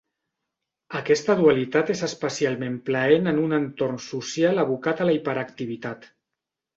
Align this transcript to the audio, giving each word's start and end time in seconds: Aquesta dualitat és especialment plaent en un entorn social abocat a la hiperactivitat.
Aquesta 0.99 1.33
dualitat 1.41 1.91
és 1.95 1.99
especialment 2.07 2.79
plaent 2.87 3.31
en 3.33 3.41
un 3.41 3.53
entorn 3.59 3.99
social 4.07 4.63
abocat 4.65 5.05
a 5.05 5.07
la 5.11 5.15
hiperactivitat. 5.19 6.09